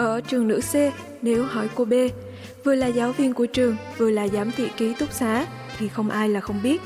Ở 0.00 0.20
trường 0.20 0.48
nữ 0.48 0.60
C, 0.60 0.74
nếu 1.22 1.44
hỏi 1.44 1.68
cô 1.74 1.84
B, 1.84 1.92
vừa 2.64 2.74
là 2.74 2.86
giáo 2.86 3.12
viên 3.12 3.34
của 3.34 3.46
trường, 3.46 3.76
vừa 3.98 4.10
là 4.10 4.28
giám 4.28 4.50
thị 4.52 4.68
ký 4.76 4.94
túc 4.94 5.12
xá, 5.12 5.46
thì 5.78 5.88
không 5.88 6.10
ai 6.10 6.28
là 6.28 6.40
không 6.40 6.62
biết. 6.62 6.80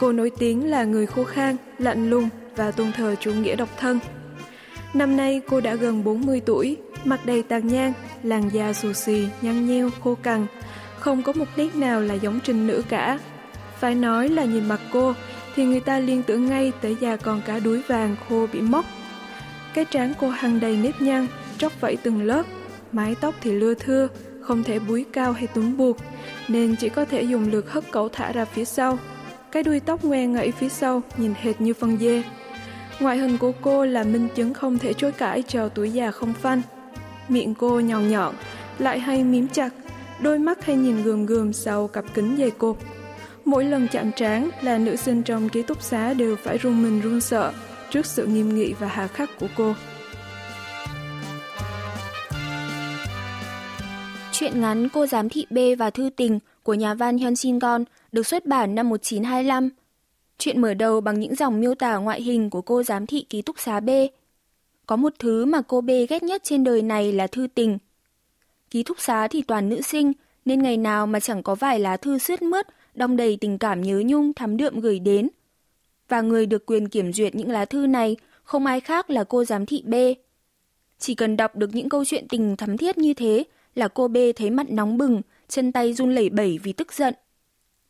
Cô 0.00 0.12
nổi 0.12 0.30
tiếng 0.38 0.70
là 0.70 0.84
người 0.84 1.06
khô 1.06 1.24
khan, 1.24 1.56
lạnh 1.78 2.10
lùng 2.10 2.28
và 2.56 2.70
tôn 2.70 2.92
thờ 2.92 3.14
chủ 3.20 3.32
nghĩa 3.32 3.56
độc 3.56 3.68
thân. 3.78 3.98
Năm 4.94 5.16
nay 5.16 5.40
cô 5.48 5.60
đã 5.60 5.74
gần 5.74 6.04
40 6.04 6.40
tuổi, 6.46 6.76
mặt 7.04 7.26
đầy 7.26 7.42
tàn 7.42 7.66
nhang, 7.66 7.92
làn 8.22 8.48
da 8.48 8.72
xù 8.72 8.92
xì, 8.92 9.26
nhăn 9.42 9.66
nheo, 9.66 9.90
khô 10.04 10.14
cằn, 10.14 10.46
không 10.98 11.22
có 11.22 11.32
một 11.32 11.48
nét 11.56 11.74
nào 11.74 12.00
là 12.00 12.14
giống 12.14 12.40
trình 12.44 12.66
nữ 12.66 12.82
cả. 12.88 13.18
Phải 13.80 13.94
nói 13.94 14.28
là 14.28 14.44
nhìn 14.44 14.68
mặt 14.68 14.80
cô 14.92 15.14
thì 15.56 15.64
người 15.64 15.80
ta 15.80 15.98
liên 15.98 16.22
tưởng 16.22 16.46
ngay 16.46 16.72
tới 16.80 16.96
da 17.00 17.16
còn 17.16 17.42
cả 17.46 17.58
đuối 17.58 17.82
vàng 17.86 18.16
khô 18.28 18.46
bị 18.52 18.60
móc. 18.60 18.84
Cái 19.74 19.84
trán 19.84 20.12
cô 20.20 20.28
hằng 20.28 20.60
đầy 20.60 20.76
nếp 20.76 21.02
nhăn, 21.02 21.26
tróc 21.58 21.80
vẫy 21.80 21.96
từng 22.02 22.22
lớp, 22.22 22.46
mái 22.92 23.14
tóc 23.20 23.34
thì 23.40 23.52
lưa 23.52 23.74
thưa, 23.74 24.08
không 24.40 24.64
thể 24.64 24.78
búi 24.78 25.04
cao 25.12 25.32
hay 25.32 25.46
túm 25.46 25.76
buộc, 25.76 25.96
nên 26.48 26.76
chỉ 26.76 26.88
có 26.88 27.04
thể 27.04 27.22
dùng 27.22 27.50
lược 27.50 27.70
hất 27.70 27.84
cẩu 27.90 28.08
thả 28.08 28.32
ra 28.32 28.44
phía 28.44 28.64
sau. 28.64 28.98
Cái 29.52 29.62
đuôi 29.62 29.80
tóc 29.80 30.04
ngoe 30.04 30.26
ngẫy 30.26 30.50
phía 30.50 30.68
sau 30.68 31.02
nhìn 31.16 31.34
hệt 31.40 31.60
như 31.60 31.74
phân 31.74 31.98
dê. 31.98 32.22
Ngoại 33.00 33.18
hình 33.18 33.38
của 33.38 33.52
cô 33.62 33.86
là 33.86 34.04
minh 34.04 34.28
chứng 34.34 34.54
không 34.54 34.78
thể 34.78 34.92
chối 34.92 35.12
cãi 35.12 35.42
cho 35.48 35.68
tuổi 35.68 35.90
già 35.90 36.10
không 36.10 36.32
phanh. 36.32 36.62
Miệng 37.28 37.54
cô 37.54 37.80
nhọn 37.80 38.08
nhọn, 38.08 38.34
lại 38.78 38.98
hay 38.98 39.24
mím 39.24 39.48
chặt, 39.48 39.72
đôi 40.20 40.38
mắt 40.38 40.64
hay 40.64 40.76
nhìn 40.76 41.02
gườm 41.02 41.26
gườm 41.26 41.52
sau 41.52 41.88
cặp 41.88 42.04
kính 42.14 42.36
dày 42.38 42.50
cộp. 42.50 42.76
Mỗi 43.44 43.64
lần 43.64 43.88
chạm 43.92 44.12
trán 44.12 44.50
là 44.62 44.78
nữ 44.78 44.96
sinh 44.96 45.22
trong 45.22 45.48
ký 45.48 45.62
túc 45.62 45.82
xá 45.82 46.14
đều 46.14 46.36
phải 46.36 46.58
run 46.58 46.82
mình 46.82 47.00
run 47.00 47.20
sợ 47.20 47.52
trước 47.90 48.06
sự 48.06 48.26
nghiêm 48.26 48.54
nghị 48.54 48.72
và 48.72 48.88
hà 48.88 49.06
khắc 49.06 49.30
của 49.40 49.48
cô. 49.56 49.74
Chuyện 54.44 54.60
ngắn 54.60 54.88
Cô 54.88 55.06
giám 55.06 55.28
thị 55.28 55.46
B 55.50 55.58
và 55.78 55.90
thư 55.90 56.10
tình 56.16 56.38
của 56.62 56.74
nhà 56.74 56.94
văn 56.94 57.18
Hyun 57.18 57.36
Shin 57.36 57.58
Gon 57.58 57.84
được 58.12 58.26
xuất 58.26 58.46
bản 58.46 58.74
năm 58.74 58.88
1925. 58.88 59.70
Chuyện 60.38 60.60
mở 60.60 60.74
đầu 60.74 61.00
bằng 61.00 61.20
những 61.20 61.34
dòng 61.34 61.60
miêu 61.60 61.74
tả 61.74 61.96
ngoại 61.96 62.22
hình 62.22 62.50
của 62.50 62.62
cô 62.62 62.82
giám 62.82 63.06
thị 63.06 63.26
ký 63.30 63.42
túc 63.42 63.58
xá 63.58 63.80
B. 63.80 63.90
Có 64.86 64.96
một 64.96 65.12
thứ 65.18 65.44
mà 65.44 65.62
cô 65.62 65.80
B 65.80 65.90
ghét 66.08 66.22
nhất 66.22 66.44
trên 66.44 66.64
đời 66.64 66.82
này 66.82 67.12
là 67.12 67.26
thư 67.26 67.46
tình. 67.54 67.78
Ký 68.70 68.82
túc 68.82 69.00
xá 69.00 69.28
thì 69.28 69.42
toàn 69.42 69.68
nữ 69.68 69.80
sinh, 69.80 70.12
nên 70.44 70.62
ngày 70.62 70.76
nào 70.76 71.06
mà 71.06 71.20
chẳng 71.20 71.42
có 71.42 71.54
vài 71.54 71.78
lá 71.78 71.96
thư 71.96 72.18
sướt 72.18 72.42
mướt, 72.42 72.66
đong 72.94 73.16
đầy 73.16 73.38
tình 73.40 73.58
cảm 73.58 73.80
nhớ 73.80 74.02
nhung 74.06 74.32
thắm 74.32 74.56
đượm 74.56 74.80
gửi 74.80 74.98
đến. 74.98 75.28
Và 76.08 76.20
người 76.20 76.46
được 76.46 76.66
quyền 76.66 76.88
kiểm 76.88 77.12
duyệt 77.12 77.34
những 77.34 77.50
lá 77.50 77.64
thư 77.64 77.86
này 77.86 78.16
không 78.42 78.66
ai 78.66 78.80
khác 78.80 79.10
là 79.10 79.24
cô 79.24 79.44
giám 79.44 79.66
thị 79.66 79.82
B. 79.86 79.94
Chỉ 80.98 81.14
cần 81.14 81.36
đọc 81.36 81.56
được 81.56 81.74
những 81.74 81.88
câu 81.88 82.04
chuyện 82.04 82.28
tình 82.28 82.56
thắm 82.56 82.76
thiết 82.76 82.98
như 82.98 83.14
thế 83.14 83.44
là 83.74 83.88
cô 83.88 84.08
B 84.08 84.16
thấy 84.36 84.50
mặt 84.50 84.70
nóng 84.70 84.98
bừng, 84.98 85.22
chân 85.48 85.72
tay 85.72 85.92
run 85.92 86.14
lẩy 86.14 86.30
bẩy 86.30 86.58
vì 86.62 86.72
tức 86.72 86.92
giận. 86.92 87.14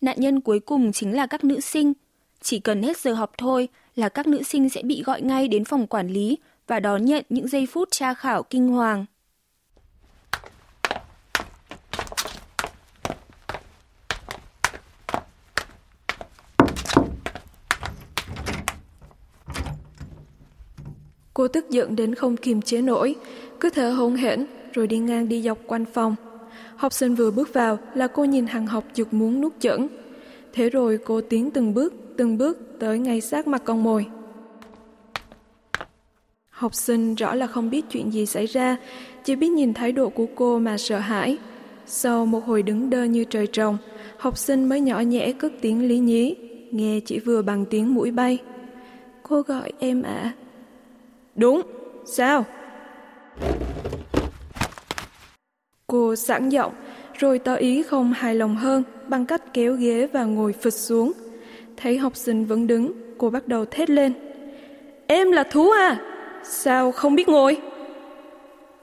Nạn 0.00 0.21
nhân 0.21 0.41
cuối 0.41 0.61
cùng 0.61 0.93
chính 0.93 1.17
là 1.17 1.27
các 1.27 1.45
nữ 1.45 1.61
sinh. 1.61 1.93
Chỉ 2.41 2.59
cần 2.59 2.83
hết 2.83 2.97
giờ 2.97 3.15
học 3.15 3.33
thôi 3.39 3.69
là 3.97 4.09
các 4.09 4.27
nữ 4.27 4.43
sinh 4.43 4.69
sẽ 4.69 4.83
bị 4.83 5.03
gọi 5.03 5.23
ngay 5.23 5.49
đến 5.49 5.65
phòng 5.65 5.87
quản 5.87 6.09
lý 6.09 6.39
và 6.67 6.81
đón 6.81 7.05
nhận 7.05 7.25
những 7.28 7.49
giây 7.49 7.67
phút 7.67 7.89
tra 7.91 8.15
khảo 8.15 8.43
kinh 8.43 8.69
hoàng. 8.69 9.05
Cô 21.34 21.49
tức 21.49 21.71
giận 21.71 21.97
đến 21.97 22.15
không 22.15 22.37
kiềm 22.37 22.62
chế 22.62 22.83
nổi, 22.83 23.15
cứ 23.61 23.71
thở 23.71 23.91
hổn 23.91 24.17
hển 24.17 24.47
rồi 24.75 24.87
đi 24.87 24.99
ngang 24.99 25.29
đi 25.29 25.43
dọc 25.43 25.59
quanh 25.67 25.85
phòng. 25.85 26.17
Học 26.77 26.93
sinh 26.93 27.15
vừa 27.15 27.31
bước 27.31 27.53
vào 27.53 27.79
là 27.95 28.07
cô 28.07 28.25
nhìn 28.25 28.47
hàng 28.47 28.67
học 28.67 28.85
giật 28.95 29.15
muốn 29.15 29.41
nuốt 29.41 29.53
chửng. 29.61 29.89
Thế 30.53 30.71
rồi 30.71 30.99
cô 31.05 31.21
tiến 31.21 31.51
từng 31.51 31.75
bước, 31.75 31.95
từng 32.17 32.39
bước 32.39 32.59
tới 32.79 32.99
ngay 32.99 33.21
sát 33.21 33.47
mặt 33.47 33.62
con 33.65 33.83
mồi. 33.83 34.07
Học 36.51 36.75
sinh 36.75 37.15
rõ 37.15 37.35
là 37.35 37.47
không 37.47 37.71
biết 37.71 37.85
chuyện 37.91 38.12
gì 38.12 38.27
xảy 38.27 38.47
ra, 38.47 38.77
chỉ 39.25 39.37
biết 39.37 39.49
nhìn 39.49 39.75
thái 39.75 39.93
độ 39.93 40.09
của 40.09 40.27
cô 40.35 40.59
mà 40.59 40.79
sợ 40.79 40.99
hãi. 40.99 41.39
Sau 41.87 42.27
một 42.27 42.45
hồi 42.45 42.62
đứng 42.62 42.91
đơ 42.91 43.05
như 43.05 43.25
trời 43.25 43.47
trồng, 43.47 43.79
học 44.19 44.39
sinh 44.39 44.69
mới 44.69 44.81
nhỏ 44.81 45.01
nhẹ 45.01 45.33
cất 45.33 45.53
tiếng 45.61 45.89
lý 45.89 45.99
nhí, 45.99 46.35
nghe 46.71 47.01
chỉ 47.01 47.19
vừa 47.19 47.43
bằng 47.43 47.65
tiếng 47.65 47.95
mũi 47.95 48.11
bay. 48.11 48.39
Cô 49.23 49.43
gọi 49.43 49.73
em 49.79 50.03
ạ. 50.03 50.21
À. 50.23 50.33
Đúng, 51.35 51.62
sao? 52.06 52.45
Cô 55.94 56.16
sẵn 56.16 56.49
giọng, 56.49 56.72
rồi 57.15 57.38
tỏ 57.38 57.55
ý 57.55 57.82
không 57.82 58.12
hài 58.12 58.34
lòng 58.34 58.56
hơn 58.56 58.82
bằng 59.09 59.27
cách 59.27 59.43
kéo 59.53 59.75
ghế 59.75 60.06
và 60.12 60.25
ngồi 60.25 60.53
phịch 60.53 60.75
xuống. 60.75 61.12
Thấy 61.77 61.99
học 61.99 62.16
sinh 62.16 62.44
vẫn 62.44 62.66
đứng, 62.66 62.93
cô 63.19 63.31
bắt 63.31 63.49
đầu 63.49 63.65
thét 63.65 63.91
lên. 63.91 64.12
Em 65.06 65.32
là 65.32 65.43
thú 65.43 65.71
à? 65.71 66.00
Sao 66.43 66.93
không 66.93 67.15
biết 67.15 67.28
ngồi? 67.28 67.60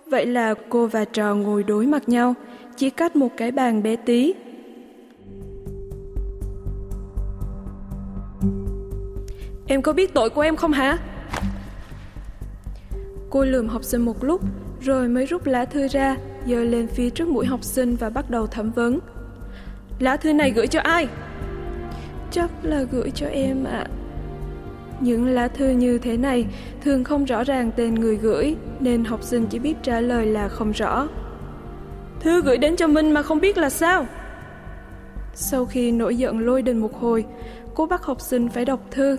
Vậy 0.05 0.25
là 0.25 0.53
cô 0.69 0.87
và 0.87 1.05
trò 1.05 1.35
ngồi 1.35 1.63
đối 1.63 1.85
mặt 1.85 2.09
nhau, 2.09 2.33
chỉ 2.75 2.89
cách 2.89 3.15
một 3.15 3.29
cái 3.37 3.51
bàn 3.51 3.83
bé 3.83 3.95
tí. 3.95 4.33
Em 9.67 9.81
có 9.81 9.93
biết 9.93 10.13
tội 10.13 10.29
của 10.29 10.41
em 10.41 10.55
không 10.55 10.71
hả? 10.71 10.97
Cô 13.29 13.43
lườm 13.45 13.67
học 13.67 13.83
sinh 13.83 14.01
một 14.01 14.23
lúc, 14.23 14.41
rồi 14.81 15.07
mới 15.07 15.25
rút 15.25 15.47
lá 15.47 15.65
thư 15.65 15.87
ra, 15.87 16.15
giơ 16.47 16.63
lên 16.63 16.87
phía 16.87 17.09
trước 17.09 17.27
mũi 17.27 17.45
học 17.45 17.63
sinh 17.63 17.95
và 17.95 18.09
bắt 18.09 18.29
đầu 18.29 18.47
thẩm 18.47 18.71
vấn. 18.71 18.99
Lá 19.99 20.17
thư 20.17 20.33
này 20.33 20.51
gửi 20.51 20.67
cho 20.67 20.79
ai? 20.79 21.07
Chắc 22.31 22.49
là 22.63 22.83
gửi 22.91 23.11
cho 23.15 23.27
em 23.27 23.63
ạ. 23.63 23.87
À. 23.87 23.87
Những 24.99 25.27
lá 25.27 25.47
thư 25.47 25.69
như 25.69 25.97
thế 25.97 26.17
này 26.17 26.45
thường 26.83 27.03
không 27.03 27.25
rõ 27.25 27.43
ràng 27.43 27.71
tên 27.75 27.95
người 27.95 28.15
gửi, 28.15 28.55
nên 28.79 29.03
học 29.03 29.23
sinh 29.23 29.45
chỉ 29.49 29.59
biết 29.59 29.75
trả 29.83 29.99
lời 29.99 30.25
là 30.25 30.47
không 30.47 30.71
rõ. 30.71 31.07
Thư 32.19 32.41
gửi 32.41 32.57
đến 32.57 32.75
cho 32.75 32.87
Minh 32.87 33.11
mà 33.11 33.23
không 33.23 33.39
biết 33.39 33.57
là 33.57 33.69
sao? 33.69 34.05
Sau 35.33 35.65
khi 35.65 35.91
nổi 35.91 36.17
giận 36.17 36.39
lôi 36.39 36.61
đình 36.61 36.77
một 36.77 36.99
hồi, 36.99 37.25
cô 37.75 37.85
bắt 37.85 38.03
học 38.03 38.21
sinh 38.21 38.49
phải 38.49 38.65
đọc 38.65 38.79
thư. 38.91 39.17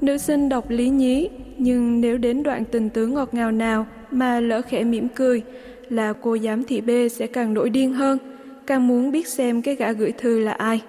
Nữ 0.00 0.18
sinh 0.18 0.48
đọc 0.48 0.70
lý 0.70 0.88
nhí, 0.88 1.28
nhưng 1.58 2.00
nếu 2.00 2.18
đến 2.18 2.42
đoạn 2.42 2.64
tình 2.64 2.90
tướng 2.90 3.14
ngọt 3.14 3.34
ngào 3.34 3.52
nào 3.52 3.86
mà 4.10 4.40
lỡ 4.40 4.62
khẽ 4.62 4.84
mỉm 4.84 5.08
cười, 5.14 5.42
là 5.88 6.12
cô 6.12 6.38
giám 6.38 6.64
thị 6.64 6.80
B 6.80 6.90
sẽ 7.10 7.26
càng 7.26 7.54
nổi 7.54 7.70
điên 7.70 7.92
hơn, 7.92 8.18
càng 8.66 8.86
muốn 8.86 9.10
biết 9.10 9.28
xem 9.28 9.62
cái 9.62 9.74
gã 9.74 9.92
gửi 9.92 10.12
thư 10.12 10.38
là 10.38 10.52
ai. 10.52 10.82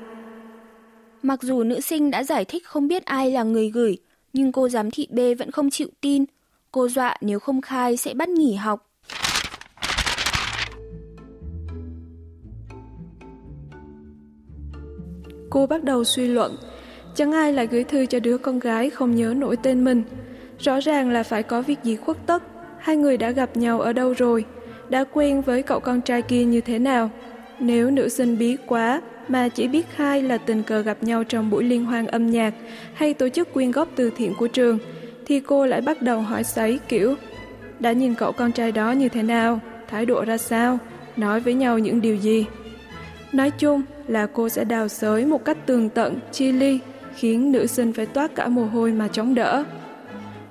Mặc 1.21 1.44
dù 1.44 1.63
nữ 1.63 1.80
sinh 1.80 2.12
đã 2.12 2.24
giải 2.24 2.45
thích 2.45 2.65
không 2.65 2.88
biết 2.88 3.06
ai 3.06 3.31
là 3.31 3.44
người 3.44 3.69
gửi, 3.69 3.97
nhưng 4.33 4.51
cô 4.51 4.69
giám 4.69 4.91
thị 4.91 5.07
B 5.12 5.19
vẫn 5.39 5.51
không 5.51 5.69
chịu 5.69 5.88
tin. 6.01 6.25
Cô 6.71 6.88
dọa 6.88 7.18
nếu 7.21 7.39
không 7.39 7.62
khai 7.62 7.97
sẽ 7.97 8.13
bắt 8.13 8.30
nghỉ 8.30 8.53
học. 8.53 8.89
Cô 15.50 15.68
bắt 15.68 15.83
đầu 15.83 16.03
suy 16.03 16.27
luận, 16.27 16.56
chẳng 17.15 17.31
ai 17.31 17.53
lại 17.53 17.67
gửi 17.67 17.83
thư 17.83 18.06
cho 18.06 18.19
đứa 18.19 18.38
con 18.38 18.59
gái 18.59 18.89
không 18.89 19.15
nhớ 19.15 19.33
nổi 19.38 19.57
tên 19.57 19.83
mình. 19.83 20.03
Rõ 20.59 20.79
ràng 20.79 21.09
là 21.09 21.23
phải 21.23 21.44
có 21.44 21.62
việc 21.62 21.79
gì 21.83 21.95
khuất 21.95 22.17
tất, 22.25 22.44
hai 22.79 22.97
người 22.97 23.17
đã 23.17 23.31
gặp 23.31 23.57
nhau 23.57 23.81
ở 23.81 23.94
đâu 23.94 24.13
rồi, 24.13 24.45
đã 24.89 25.03
quen 25.13 25.41
với 25.41 25.62
cậu 25.62 25.79
con 25.79 26.01
trai 26.01 26.21
kia 26.21 26.44
như 26.44 26.62
thế 26.62 26.79
nào. 26.79 27.09
Nếu 27.59 27.91
nữ 27.91 28.09
sinh 28.09 28.38
bí 28.38 28.57
quá 28.65 29.01
mà 29.27 29.50
chỉ 29.50 29.67
biết 29.67 29.85
hai 29.95 30.21
là 30.21 30.38
tình 30.38 30.63
cờ 30.63 30.81
gặp 30.81 31.03
nhau 31.03 31.23
trong 31.23 31.50
buổi 31.50 31.63
liên 31.63 31.85
hoan 31.85 32.07
âm 32.07 32.31
nhạc 32.31 32.53
hay 32.94 33.13
tổ 33.13 33.29
chức 33.29 33.53
quyên 33.53 33.71
góp 33.71 33.88
từ 33.95 34.11
thiện 34.18 34.33
của 34.39 34.47
trường, 34.47 34.77
thì 35.25 35.39
cô 35.39 35.65
lại 35.65 35.81
bắt 35.81 36.01
đầu 36.01 36.21
hỏi 36.21 36.44
sấy 36.44 36.79
kiểu 36.88 37.15
đã 37.79 37.91
nhìn 37.91 38.15
cậu 38.15 38.31
con 38.31 38.51
trai 38.51 38.71
đó 38.71 38.91
như 38.91 39.09
thế 39.09 39.23
nào, 39.23 39.59
thái 39.88 40.06
độ 40.06 40.25
ra 40.25 40.38
sao, 40.38 40.79
nói 41.18 41.39
với 41.39 41.53
nhau 41.53 41.79
những 41.79 42.01
điều 42.01 42.15
gì. 42.15 42.45
Nói 43.33 43.51
chung 43.51 43.81
là 44.07 44.27
cô 44.33 44.50
sẽ 44.50 44.63
đào 44.63 44.88
sới 44.88 45.25
một 45.25 45.45
cách 45.45 45.57
tường 45.65 45.89
tận, 45.89 46.19
chi 46.31 46.51
ly, 46.51 46.79
khiến 47.15 47.51
nữ 47.51 47.67
sinh 47.67 47.94
phải 47.94 48.06
toát 48.06 48.35
cả 48.35 48.47
mồ 48.47 48.65
hôi 48.65 48.91
mà 48.91 49.07
chống 49.07 49.35
đỡ. 49.35 49.63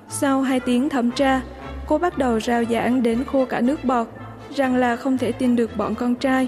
Sau 0.09 0.41
hai 0.41 0.59
tiếng 0.59 0.89
thẩm 0.89 1.11
tra, 1.11 1.41
cô 1.87 1.97
bắt 1.97 2.17
đầu 2.17 2.39
rao 2.39 2.63
giảng 2.65 3.03
đến 3.03 3.23
khô 3.23 3.45
cả 3.45 3.61
nước 3.61 3.85
bọt, 3.85 4.07
rằng 4.55 4.75
là 4.75 4.95
không 4.95 5.17
thể 5.17 5.31
tin 5.31 5.55
được 5.55 5.77
bọn 5.77 5.95
con 5.95 6.15
trai. 6.15 6.47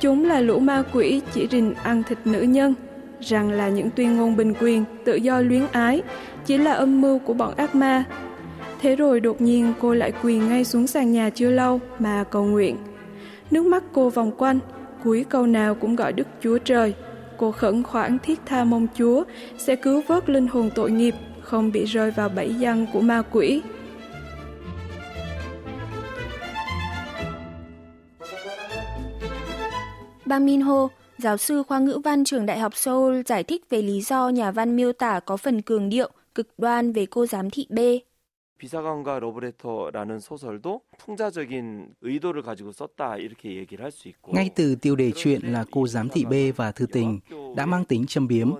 Chúng 0.00 0.24
là 0.24 0.40
lũ 0.40 0.58
ma 0.58 0.82
quỷ 0.92 1.22
chỉ 1.32 1.48
rình 1.50 1.74
ăn 1.74 2.02
thịt 2.02 2.18
nữ 2.24 2.42
nhân, 2.42 2.74
rằng 3.20 3.50
là 3.50 3.68
những 3.68 3.90
tuyên 3.90 4.16
ngôn 4.16 4.36
bình 4.36 4.54
quyền, 4.60 4.84
tự 5.04 5.16
do 5.16 5.40
luyến 5.40 5.62
ái, 5.72 6.02
chỉ 6.46 6.58
là 6.58 6.72
âm 6.72 7.00
mưu 7.00 7.18
của 7.18 7.34
bọn 7.34 7.54
ác 7.56 7.74
ma. 7.74 8.04
Thế 8.80 8.96
rồi 8.96 9.20
đột 9.20 9.40
nhiên 9.40 9.72
cô 9.80 9.94
lại 9.94 10.12
quỳ 10.22 10.38
ngay 10.38 10.64
xuống 10.64 10.86
sàn 10.86 11.12
nhà 11.12 11.30
chưa 11.30 11.50
lâu 11.50 11.80
mà 11.98 12.24
cầu 12.30 12.44
nguyện. 12.44 12.76
Nước 13.50 13.66
mắt 13.66 13.84
cô 13.92 14.10
vòng 14.10 14.32
quanh, 14.38 14.58
cuối 15.04 15.24
câu 15.28 15.46
nào 15.46 15.74
cũng 15.74 15.96
gọi 15.96 16.12
Đức 16.12 16.26
Chúa 16.42 16.58
Trời. 16.58 16.94
Cô 17.38 17.52
khẩn 17.52 17.82
khoản 17.82 18.18
thiết 18.18 18.40
tha 18.46 18.64
mong 18.64 18.86
Chúa 18.94 19.24
sẽ 19.58 19.76
cứu 19.76 20.02
vớt 20.06 20.28
linh 20.28 20.46
hồn 20.46 20.70
tội 20.74 20.90
nghiệp, 20.90 21.14
không 21.40 21.72
bị 21.72 21.84
rơi 21.84 22.10
vào 22.10 22.28
bẫy 22.28 22.54
răng 22.60 22.86
của 22.92 23.00
ma 23.00 23.22
quỷ. 23.32 23.62
Bang 30.26 30.46
Min 30.46 30.60
Ho, 30.60 30.88
giáo 31.18 31.36
sư 31.36 31.62
khoa 31.62 31.78
ngữ 31.78 32.00
văn 32.04 32.24
trường 32.24 32.46
Đại 32.46 32.58
học 32.58 32.76
Seoul 32.76 33.20
giải 33.26 33.44
thích 33.44 33.64
về 33.70 33.82
lý 33.82 34.00
do 34.00 34.28
nhà 34.28 34.50
văn 34.50 34.76
miêu 34.76 34.92
tả 34.92 35.20
có 35.20 35.36
phần 35.36 35.62
cường 35.62 35.88
điệu, 35.88 36.10
cực 36.34 36.48
đoan 36.58 36.92
về 36.92 37.06
cô 37.06 37.26
giám 37.26 37.50
thị 37.50 37.66
B. 37.70 37.78
비사관과 38.57 39.19
러브레터라는 39.19 40.19
소설도 40.19 40.81
풍자적인 40.97 41.95
의도를 42.01 42.41
가지고 42.43 42.71
썼다 42.71 43.17
이렇게 43.17 43.55
얘기를 43.57 43.83
할 43.83 43.91
수 43.91 44.07
있고 44.07 44.31
ngay 44.31 44.49
từ 44.55 44.75
tiêu 44.75 44.95
đề 44.95 45.11
chuyện 45.15 45.41
là 45.43 45.65
cô 45.71 45.87
giám 45.87 46.09
thị 46.09 46.25
B 46.25 46.33
và 46.55 46.71
thư 46.71 46.85
tình 46.85 47.19
đã 47.55 47.65
mang 47.65 47.85
tính 47.85 48.05
châm 48.07 48.27
biếm. 48.27 48.51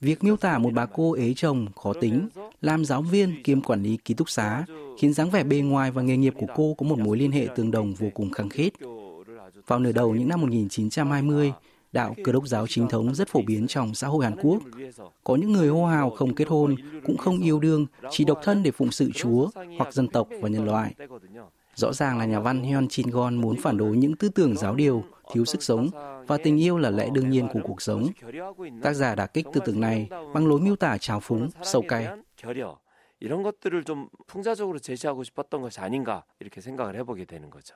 Việc 0.00 0.24
miêu 0.24 0.36
tả 0.36 0.58
một 0.58 0.70
bà 0.74 0.86
cô 0.86 1.12
ế 1.12 1.34
chồng 1.36 1.66
khó 1.76 1.92
tính, 2.00 2.28
làm 2.60 2.84
giáo 2.84 3.02
viên 3.02 3.42
kiêm 3.42 3.60
quản 3.60 3.82
lý 3.82 3.96
ký 3.96 4.14
túc 4.14 4.30
xá, 4.30 4.64
khiến 4.98 5.12
dáng 5.12 5.30
vẻ 5.30 5.44
bề 5.44 5.60
ngoài 5.60 5.90
và 5.90 6.02
nghề 6.02 6.16
nghiệp 6.16 6.34
của 6.38 6.46
cô 6.54 6.74
có 6.78 6.86
một 6.86 6.98
mối 6.98 7.16
liên 7.16 7.32
hệ 7.32 7.48
tương 7.56 7.70
đồng 7.70 7.94
vô 7.94 8.08
cùng 8.14 8.30
khăng 8.30 8.48
khít. 8.48 8.72
Vào 9.66 9.78
nửa 9.78 9.92
đầu 9.92 10.14
những 10.14 10.28
năm 10.28 10.40
1920, 10.40 11.52
đạo 11.92 12.14
cơ 12.24 12.32
đốc 12.32 12.46
giáo 12.46 12.66
chính 12.66 12.88
thống 12.88 13.14
rất 13.14 13.28
phổ 13.28 13.42
biến 13.46 13.66
trong 13.66 13.94
xã 13.94 14.06
hội 14.06 14.24
Hàn 14.24 14.36
Quốc. 14.42 14.62
Có 15.24 15.36
những 15.36 15.52
người 15.52 15.68
hô 15.68 15.86
hào 15.86 16.10
không 16.10 16.34
kết 16.34 16.48
hôn, 16.48 16.74
cũng 17.06 17.16
không 17.16 17.40
yêu 17.40 17.60
đương, 17.60 17.86
chỉ 18.10 18.24
độc 18.24 18.40
thân 18.42 18.62
để 18.62 18.70
phụng 18.70 18.90
sự 18.90 19.10
Chúa 19.14 19.48
hoặc 19.78 19.92
dân 19.92 20.08
tộc 20.08 20.28
và 20.40 20.48
nhân 20.48 20.64
loại. 20.64 20.94
Rõ 21.74 21.92
ràng 21.92 22.18
là 22.18 22.24
nhà 22.24 22.40
văn 22.40 22.62
Hyun 22.62 22.86
Jin 22.86 23.10
Gon 23.10 23.36
muốn 23.36 23.56
phản 23.56 23.76
đối 23.76 23.96
những 23.96 24.16
tư 24.16 24.28
tưởng 24.28 24.56
giáo 24.56 24.74
điều, 24.74 25.04
thiếu 25.32 25.44
sức 25.44 25.62
sống 25.62 25.88
và 26.26 26.38
tình 26.38 26.62
yêu 26.62 26.78
là 26.78 26.90
lẽ 26.90 27.08
đương 27.12 27.30
nhiên 27.30 27.48
của 27.52 27.60
cuộc 27.64 27.82
sống. 27.82 28.08
Tác 28.82 28.92
giả 28.92 29.14
đã 29.14 29.26
kích 29.26 29.46
tư 29.52 29.60
tưởng 29.64 29.80
này 29.80 30.08
bằng 30.34 30.46
lối 30.46 30.60
miêu 30.60 30.76
tả 30.76 30.98
trào 30.98 31.20
phúng, 31.20 31.50
sâu 31.62 31.82
cay. 31.88 32.08
이런 33.20 33.42
것들을 33.42 33.84
좀 33.84 34.08
풍자적으로 34.26 34.78
제시하고 34.78 35.24
싶었던 35.24 35.60
것이 35.62 35.80
아닌가 35.80 36.24
이렇게 36.40 36.60
생각을 36.60 36.94
해보게 36.96 37.24
되는 37.24 37.50
거죠. 37.50 37.74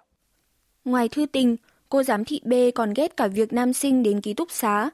Ngoài 0.84 1.08
thư 1.08 1.26
tình, 1.26 1.58
cô 1.89 2.03
giám 2.03 2.25
thị 2.25 2.41
B 2.43 2.53
còn 2.75 2.93
ghét 2.93 3.17
cả 3.17 3.27
việc 3.27 3.53
nam 3.53 3.73
sinh 3.73 4.03
đến 4.03 4.21
ký 4.21 4.33
túc 4.33 4.51
xá. 4.51 4.89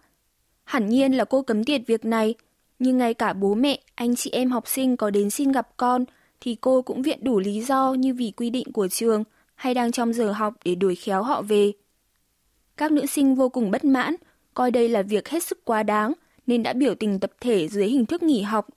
Hẳn 0.63 0.89
nhiên 0.89 1.13
là 1.13 1.25
cô 1.25 1.41
cấm 1.41 1.63
tiệt 1.63 1.81
việc 1.87 2.05
này, 2.05 2.35
nhưng 2.79 2.97
ngay 2.97 3.13
cả 3.13 3.33
bố 3.33 3.53
mẹ, 3.53 3.79
anh 3.95 4.15
chị 4.15 4.29
em 4.29 4.51
học 4.51 4.67
sinh 4.67 4.97
có 4.97 5.09
đến 5.09 5.29
xin 5.29 5.51
gặp 5.51 5.77
con 5.77 6.05
thì 6.41 6.55
cô 6.61 6.81
cũng 6.81 7.01
viện 7.01 7.19
đủ 7.21 7.39
lý 7.39 7.61
do 7.61 7.93
như 7.93 8.13
vì 8.13 8.31
quy 8.31 8.49
định 8.49 8.71
của 8.71 8.87
trường 8.87 9.23
hay 9.55 9.73
đang 9.73 9.91
trong 9.91 10.13
giờ 10.13 10.31
học 10.31 10.53
để 10.65 10.75
đuổi 10.75 10.95
khéo 10.95 11.23
họ 11.23 11.41
về. 11.41 11.71
Các 12.77 12.91
nữ 12.91 13.05
sinh 13.05 13.35
vô 13.35 13.49
cùng 13.49 13.71
bất 13.71 13.85
mãn, 13.85 14.15
coi 14.53 14.71
đây 14.71 14.89
là 14.89 15.01
việc 15.01 15.29
hết 15.29 15.43
sức 15.43 15.65
quá 15.65 15.83
đáng 15.83 16.13
nên 16.47 16.63
đã 16.63 16.73
biểu 16.73 16.95
tình 16.95 17.19
tập 17.19 17.31
thể 17.41 17.67
dưới 17.67 17.87
hình 17.87 18.05
thức 18.05 18.23
nghỉ 18.23 18.41
học. 18.41 18.67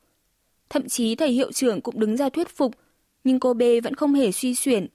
Thậm 0.69 0.89
chí 0.89 1.15
thầy 1.15 1.31
hiệu 1.31 1.53
trưởng 1.53 1.81
cũng 1.81 2.01
đứng 2.01 2.17
ra 2.17 2.29
thuyết 2.29 2.49
phục, 2.49 2.75
nhưng 3.25 3.41
cô 3.41 3.55
B 3.55 3.63
vẫn 3.85 3.95
không 3.95 4.15
hề 4.15 4.33
suy 4.33 4.55
xuyển 4.55 4.87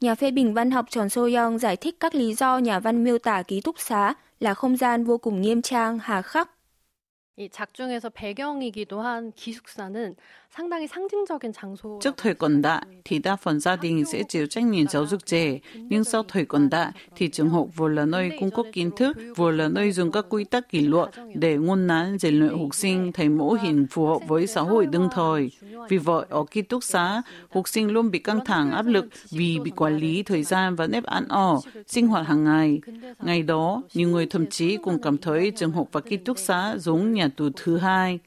Nhà 0.00 0.14
phê 0.14 0.30
bình 0.30 0.54
văn 0.54 0.70
học 0.70 0.86
Tròn 0.90 1.08
So 1.08 1.22
Young 1.22 1.58
giải 1.58 1.76
thích 1.76 1.96
các 2.00 2.14
lý 2.14 2.34
do 2.34 2.58
nhà 2.58 2.80
văn 2.80 3.04
miêu 3.04 3.18
tả 3.18 3.42
ký 3.42 3.60
túc 3.60 3.80
xá 3.80 4.14
là 4.40 4.54
không 4.54 4.76
gian 4.76 5.04
vô 5.04 5.18
cùng 5.18 5.40
nghiêm 5.40 5.62
trang, 5.62 5.98
hà 5.98 6.22
khắc. 6.22 6.50
이 7.36 7.48
작중에서 7.48 8.10
배경이기도 8.10 9.00
한 9.00 9.32
기숙사는 9.32 10.14
Trước 12.01 12.13
thời 12.17 12.33
còn 12.33 12.61
đại 12.61 12.85
thì 13.05 13.19
đa 13.19 13.35
phần 13.35 13.59
gia 13.59 13.75
đình 13.75 14.05
sẽ 14.05 14.23
chịu 14.23 14.47
trách 14.47 14.63
nhiệm 14.63 14.87
giáo 14.87 15.05
dục 15.07 15.25
trẻ, 15.25 15.59
nhưng 15.75 16.03
sau 16.03 16.23
thời 16.27 16.45
còn 16.45 16.69
đại 16.69 16.91
thì 17.15 17.29
trường 17.29 17.49
học 17.49 17.67
vừa 17.75 17.87
là 17.87 18.05
nơi 18.05 18.31
cung 18.39 18.51
cấp 18.51 18.65
kiến 18.73 18.91
thức, 18.97 19.17
vừa 19.35 19.51
là 19.51 19.67
nơi 19.67 19.91
dùng 19.91 20.11
các 20.11 20.25
quy 20.29 20.43
tắc 20.43 20.69
kỷ 20.69 20.81
luật 20.81 21.09
để 21.33 21.57
ngôn 21.57 21.87
nán 21.87 22.17
rèn 22.19 22.39
luyện 22.39 22.59
học 22.59 22.75
sinh 22.75 23.11
thành 23.11 23.37
mẫu 23.37 23.57
hình 23.61 23.87
phù 23.91 24.05
hợp 24.05 24.19
với 24.27 24.47
xã 24.47 24.61
hội 24.61 24.85
đương 24.85 25.09
thời. 25.11 25.51
Vì 25.89 25.97
vậy, 25.97 26.25
ở 26.29 26.43
ký 26.51 26.61
túc 26.61 26.83
xá, 26.83 27.21
học 27.49 27.67
sinh 27.67 27.91
luôn 27.91 28.11
bị 28.11 28.19
căng 28.19 28.45
thẳng 28.45 28.71
áp 28.71 28.85
lực 28.85 29.05
vì 29.31 29.59
bị 29.59 29.71
quản 29.75 29.97
lý 29.97 30.23
thời 30.23 30.43
gian 30.43 30.75
và 30.75 30.87
nếp 30.87 31.03
ăn 31.03 31.27
ở, 31.27 31.59
sinh 31.87 32.07
hoạt 32.07 32.27
hàng 32.27 32.43
ngày. 32.43 32.81
Ngày 33.19 33.41
đó, 33.41 33.83
nhiều 33.93 34.09
người 34.09 34.25
thậm 34.25 34.47
chí 34.47 34.77
cũng 34.77 35.01
cảm 35.01 35.17
thấy 35.17 35.51
trường 35.51 35.71
học 35.71 35.87
và 35.91 36.01
ký 36.01 36.17
túc 36.17 36.37
xá 36.37 36.75
giống 36.77 37.13
nhà 37.13 37.29
tù 37.37 37.49
thứ 37.55 37.77
hai 37.77 38.19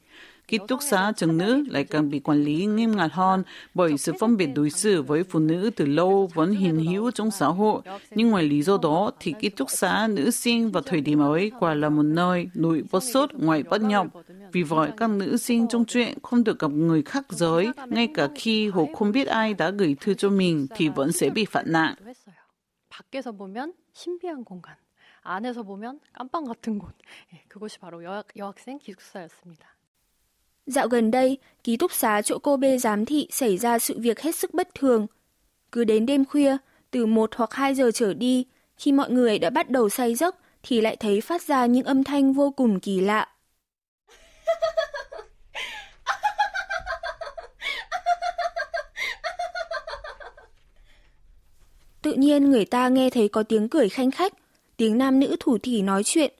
Ký 0.50 0.58
túc 0.68 0.82
xá 0.82 1.12
trường 1.16 1.36
nữ 1.36 1.64
lại 1.68 1.84
càng 1.84 2.10
bị 2.10 2.20
quản 2.20 2.44
lý 2.44 2.66
nghiêm 2.66 2.96
ngặt 2.96 3.12
hơn 3.12 3.42
bởi 3.74 3.98
sự 3.98 4.12
phân 4.20 4.36
biệt 4.36 4.46
đối 4.46 4.70
xử 4.70 5.02
với 5.02 5.24
phụ 5.24 5.38
nữ 5.38 5.70
từ 5.76 5.86
lâu 5.86 6.30
vẫn 6.34 6.52
hiện 6.52 6.84
hữu 6.84 7.10
trong 7.10 7.30
xã 7.30 7.46
hội. 7.46 7.82
Nhưng 8.10 8.30
ngoài 8.30 8.44
lý 8.44 8.62
do 8.62 8.78
đó 8.82 9.10
thì 9.20 9.34
ký 9.40 9.48
túc 9.48 9.70
xá 9.70 10.08
nữ 10.10 10.30
sinh 10.30 10.70
vào 10.70 10.82
thời 10.82 11.00
điểm 11.00 11.22
ấy 11.22 11.52
quả 11.60 11.74
là 11.74 11.88
một 11.88 12.02
nơi 12.02 12.48
nội 12.54 12.84
bất 12.90 13.02
xuất 13.02 13.34
ngoài 13.34 13.62
bất 13.62 13.82
nhập. 13.82 14.06
Vì 14.52 14.62
vậy, 14.62 14.90
các 14.96 15.10
nữ 15.10 15.36
sinh 15.36 15.68
trong 15.68 15.84
chuyện 15.84 16.18
không 16.22 16.44
được 16.44 16.58
gặp 16.58 16.70
người 16.70 17.02
khác 17.02 17.26
giới, 17.28 17.68
ngay 17.86 18.08
cả 18.14 18.28
khi 18.34 18.68
họ 18.68 18.82
không 18.94 19.12
biết 19.12 19.26
ai 19.26 19.54
đã 19.54 19.70
gửi 19.70 19.96
thư 20.00 20.14
cho 20.14 20.30
mình 20.30 20.66
thì 20.76 20.88
vẫn 20.88 21.12
sẽ 21.12 21.30
bị 21.30 21.44
phạt 21.44 21.66
nặng. 21.66 21.94
밖에서 22.96 23.32
보면 23.32 23.74
신비한 23.92 24.44
공간, 24.44 24.74
안에서 25.22 25.62
보면 25.62 26.00
깜빵 26.14 26.44
같은 26.44 26.78
곳. 26.78 26.94
그곳이 27.48 27.78
바로 27.78 28.02
여학, 28.02 28.26
여학생 28.36 28.78
기숙사였습니다. 28.78 29.69
Dạo 30.65 30.87
gần 30.87 31.11
đây, 31.11 31.37
ký 31.63 31.77
túc 31.77 31.91
xá 31.91 32.21
chỗ 32.21 32.39
cô 32.39 32.57
bê 32.57 32.77
giám 32.77 33.05
thị 33.05 33.27
xảy 33.31 33.57
ra 33.57 33.79
sự 33.79 33.99
việc 33.99 34.19
hết 34.19 34.35
sức 34.35 34.53
bất 34.53 34.75
thường. 34.75 35.07
Cứ 35.71 35.83
đến 35.83 36.05
đêm 36.05 36.25
khuya, 36.25 36.57
từ 36.91 37.05
1 37.05 37.35
hoặc 37.35 37.53
2 37.53 37.75
giờ 37.75 37.91
trở 37.93 38.13
đi, 38.13 38.45
khi 38.77 38.91
mọi 38.91 39.09
người 39.11 39.39
đã 39.39 39.49
bắt 39.49 39.69
đầu 39.69 39.89
say 39.89 40.15
giấc 40.15 40.35
thì 40.63 40.81
lại 40.81 40.95
thấy 40.95 41.21
phát 41.21 41.41
ra 41.41 41.65
những 41.65 41.85
âm 41.85 42.03
thanh 42.03 42.33
vô 42.33 42.51
cùng 42.51 42.79
kỳ 42.79 42.99
lạ. 42.99 43.27
Tự 52.01 52.13
nhiên 52.13 52.49
người 52.49 52.65
ta 52.65 52.87
nghe 52.87 53.09
thấy 53.09 53.27
có 53.27 53.43
tiếng 53.43 53.69
cười 53.69 53.89
khanh 53.89 54.11
khách, 54.11 54.33
tiếng 54.77 54.97
nam 54.97 55.19
nữ 55.19 55.35
thủ 55.39 55.57
thỉ 55.63 55.81
nói 55.81 56.03
chuyện. 56.03 56.33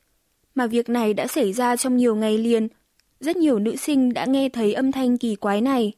Mà 0.56 0.68
việc 0.68 0.90
này 0.90 1.14
đã 1.14 1.28
xảy 1.28 1.54
ra 1.54 1.76
trong 1.76 1.98
nhiều 1.98 2.16
ngày 2.16 2.38
liền. 2.38 2.68
Rất 3.21 3.37
nhiều 3.37 3.59
nữ 3.59 3.77
sinh 3.77 4.15
đã 4.15 4.25
nghe 4.25 4.49
thấy 4.49 4.75
âm 4.75 4.93
thanh 4.93 5.19
kỳ 5.19 5.35
quái 5.35 5.61
này. 5.61 5.93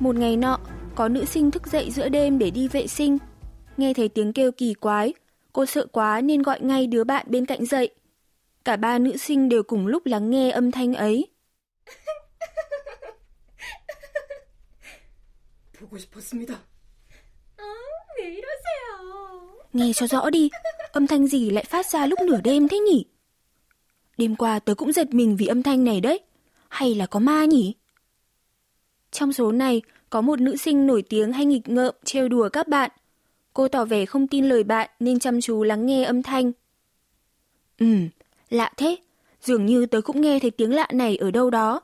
Một 0.00 0.16
ngày 0.16 0.36
nọ, 0.36 0.58
có 0.94 1.08
nữ 1.08 1.24
sinh 1.24 1.50
thức 1.50 1.66
dậy 1.66 1.90
giữa 1.90 2.08
đêm 2.08 2.38
để 2.38 2.50
đi 2.50 2.68
vệ 2.68 2.86
sinh. 2.86 3.18
Nghe 3.76 3.94
thấy 3.94 4.08
tiếng 4.08 4.32
kêu 4.32 4.52
kỳ 4.52 4.74
quái, 4.74 5.14
cô 5.52 5.66
sợ 5.66 5.86
quá 5.92 6.20
nên 6.20 6.42
gọi 6.42 6.60
ngay 6.60 6.86
đứa 6.86 7.04
bạn 7.04 7.26
bên 7.28 7.46
cạnh 7.46 7.66
dậy. 7.66 7.90
Cả 8.64 8.76
ba 8.76 8.98
nữ 8.98 9.16
sinh 9.16 9.48
đều 9.48 9.62
cùng 9.62 9.86
lúc 9.86 10.06
lắng 10.06 10.30
nghe 10.30 10.50
âm 10.50 10.70
thanh 10.70 10.94
ấy. 10.94 11.32
보고 15.82 15.98
싶었습니다. 15.98 16.58
Nghe 19.73 19.91
cho 19.95 20.07
rõ 20.07 20.29
đi, 20.29 20.49
âm 20.91 21.07
thanh 21.07 21.27
gì 21.27 21.49
lại 21.49 21.63
phát 21.63 21.85
ra 21.85 22.05
lúc 22.05 22.19
nửa 22.19 22.41
đêm 22.43 22.67
thế 22.67 22.79
nhỉ? 22.79 23.05
Đêm 24.17 24.35
qua 24.35 24.59
tớ 24.59 24.75
cũng 24.75 24.93
giật 24.93 25.13
mình 25.13 25.35
vì 25.37 25.45
âm 25.45 25.63
thanh 25.63 25.83
này 25.83 26.01
đấy. 26.01 26.19
Hay 26.69 26.95
là 26.95 27.05
có 27.05 27.19
ma 27.19 27.45
nhỉ? 27.45 27.75
Trong 29.11 29.33
số 29.33 29.51
này, 29.51 29.81
có 30.09 30.21
một 30.21 30.39
nữ 30.39 30.55
sinh 30.55 30.87
nổi 30.87 31.01
tiếng 31.01 31.33
hay 31.33 31.45
nghịch 31.45 31.69
ngợm 31.69 31.95
trêu 32.03 32.27
đùa 32.29 32.49
các 32.49 32.67
bạn. 32.67 32.91
Cô 33.53 33.67
tỏ 33.67 33.85
vẻ 33.85 34.05
không 34.05 34.27
tin 34.27 34.49
lời 34.49 34.63
bạn 34.63 34.89
nên 34.99 35.19
chăm 35.19 35.41
chú 35.41 35.63
lắng 35.63 35.85
nghe 35.85 36.03
âm 36.03 36.23
thanh. 36.23 36.51
Ừm, 37.79 38.09
lạ 38.49 38.71
thế. 38.77 38.97
Dường 39.41 39.65
như 39.65 39.85
tớ 39.85 40.01
cũng 40.01 40.21
nghe 40.21 40.39
thấy 40.39 40.51
tiếng 40.51 40.73
lạ 40.73 40.87
này 40.91 41.17
ở 41.17 41.31
đâu 41.31 41.49
đó. 41.49 41.81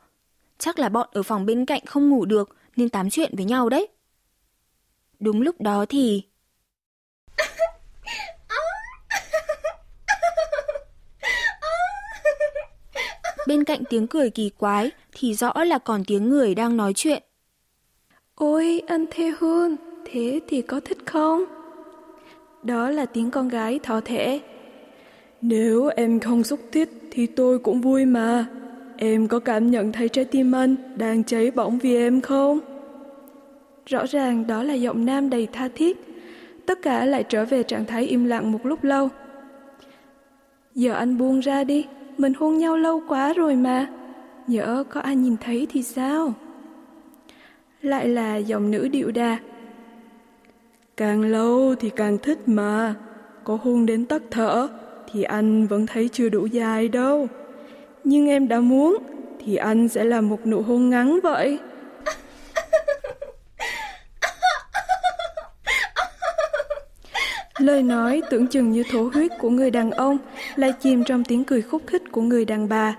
Chắc 0.58 0.80
là 0.80 0.90
bọn 0.90 1.10
ở 1.12 1.24
phòng 1.24 1.46
bên 1.46 1.66
cạnh 1.66 1.86
không 1.86 2.10
ngủ 2.10 2.26
được 2.26 2.56
nên 2.76 2.90
tám 2.90 3.10
chuyện 3.10 3.36
với 3.36 3.46
nhau 3.46 3.70
đấy. 3.70 3.88
Đúng 5.24 5.42
lúc 5.42 5.62
đó 5.62 5.86
thì... 5.90 6.24
Bên 13.48 13.64
cạnh 13.64 13.84
tiếng 13.90 14.08
cười 14.08 14.30
kỳ 14.30 14.50
quái 14.50 14.92
thì 15.12 15.34
rõ 15.34 15.54
là 15.64 15.78
còn 15.78 16.04
tiếng 16.08 16.30
người 16.30 16.56
đang 16.56 16.78
nói 16.78 16.94
chuyện. 16.96 17.24
Ôi, 18.36 18.82
anh 18.88 19.06
Thê 19.12 19.34
Hương, 19.40 19.76
thế 20.06 20.40
thì 20.48 20.62
có 20.62 20.80
thích 20.80 20.98
không? 21.06 21.44
Đó 22.64 22.90
là 22.90 23.06
tiếng 23.06 23.32
con 23.32 23.48
gái 23.48 23.80
thỏ 23.84 24.02
thẻ. 24.02 24.40
Nếu 25.42 25.88
em 25.88 26.20
không 26.20 26.44
xúc 26.44 26.60
thích 26.72 26.90
thì 27.12 27.28
tôi 27.28 27.60
cũng 27.60 27.82
vui 27.82 28.06
mà. 28.06 28.46
Em 28.98 29.28
có 29.28 29.40
cảm 29.40 29.72
nhận 29.72 29.92
thấy 29.92 30.10
trái 30.10 30.26
tim 30.26 30.56
anh 30.56 30.76
đang 30.98 31.24
cháy 31.24 31.52
bỏng 31.52 31.80
vì 31.80 31.96
em 31.96 32.22
không? 32.22 32.73
Rõ 33.86 34.06
ràng 34.06 34.48
đó 34.48 34.64
là 34.64 34.74
giọng 34.74 35.06
nam 35.06 35.30
đầy 35.30 35.48
tha 35.54 35.68
thiết. 35.76 35.98
Tất 36.66 36.82
cả 36.82 37.06
lại 37.06 37.24
trở 37.24 37.46
về 37.46 37.64
trạng 37.64 37.86
thái 37.86 38.04
im 38.04 38.26
lặng 38.26 38.52
một 38.52 38.66
lúc 38.66 38.84
lâu. 38.84 39.10
Giờ 40.76 40.94
anh 40.94 41.18
buông 41.18 41.40
ra 41.40 41.64
đi, 41.64 41.86
mình 42.18 42.34
hôn 42.34 42.58
nhau 42.58 42.78
lâu 42.78 43.02
quá 43.08 43.34
rồi 43.34 43.56
mà. 43.56 43.88
Nhỡ 44.48 44.84
có 44.90 45.02
ai 45.02 45.16
nhìn 45.16 45.36
thấy 45.38 45.68
thì 45.70 45.84
sao? 45.84 46.34
Lại 47.82 48.08
là 48.08 48.38
giọng 48.38 48.72
nữ 48.72 48.88
điệu 48.88 49.12
đà. 49.12 49.38
Càng 50.98 51.22
lâu 51.22 51.76
thì 51.80 51.90
càng 51.90 52.18
thích 52.18 52.40
mà. 52.46 52.96
Có 53.44 53.58
hôn 53.64 53.86
đến 53.86 54.06
tắt 54.06 54.22
thở 54.32 54.68
thì 55.12 55.24
anh 55.24 55.68
vẫn 55.68 55.86
thấy 55.86 56.10
chưa 56.10 56.30
đủ 56.30 56.46
dài 56.46 56.88
đâu. 56.88 57.28
Nhưng 58.04 58.30
em 58.30 58.48
đã 58.48 58.60
muốn 58.60 58.98
thì 59.46 59.56
anh 59.56 59.88
sẽ 59.88 60.04
là 60.04 60.22
một 60.22 60.48
nụ 60.48 60.62
hôn 60.62 60.90
ngắn 60.90 61.20
vậy. 61.24 61.60
Lời 67.64 67.84
nói 67.84 68.22
tưởng 68.30 68.48
chừng 68.48 68.72
như 68.72 68.84
thổ 68.92 69.10
huyết 69.14 69.32
của 69.40 69.50
người 69.50 69.72
đàn 69.72 69.92
ông 69.92 70.18
lại 70.56 70.74
chìm 70.82 71.04
trong 71.04 71.24
tiếng 71.24 71.44
cười 71.44 71.62
khúc 71.62 71.82
khích 71.88 72.12
của 72.12 72.22
người 72.22 72.46
đàn 72.46 72.70
bà. 72.70 72.96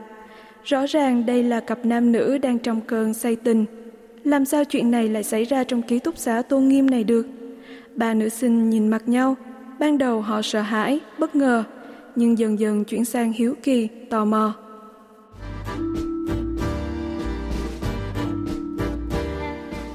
Rõ 0.64 0.87
ràng 0.87 1.26
đây 1.26 1.42
là 1.42 1.61
cặp 1.61 1.78
nam 1.85 2.12
nữ 2.12 2.38
đang 2.38 2.59
trong 2.59 2.80
cơn 2.80 3.14
say 3.14 3.37
tình. 3.37 3.64
Làm 4.25 4.44
sao 4.44 4.64
chuyện 4.64 4.90
này 4.90 5.09
lại 5.09 5.23
xảy 5.23 5.44
ra 5.44 5.64
trong 5.64 5.83
ký 5.83 5.99
túc 5.99 6.18
xá 6.18 6.42
tôn 6.42 6.68
nghiêm 6.68 6.90
này 6.90 7.04
được? 7.04 7.26
Ba 7.97 8.14
nữ 8.14 8.28
sinh 8.28 8.71
nhìn 8.71 8.88
mặt 8.88 9.09
nhau. 9.09 9.37
Ban 9.78 9.99
đầu 9.99 10.21
họ 10.21 10.42
sợ 10.42 10.61
hãi, 10.61 11.00
bất 11.18 11.37
ngờ, 11.37 11.64
nhưng 12.16 12.38
dần 12.38 12.59
dần 12.59 12.85
chuyển 12.85 13.04
sang 13.04 13.33
hiếu 13.33 13.54
kỳ, 13.62 13.88
tò 14.11 14.25
mò. 14.25 14.54